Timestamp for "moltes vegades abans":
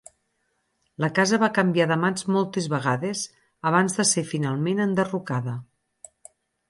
2.37-3.99